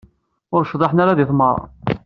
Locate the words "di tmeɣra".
1.17-1.65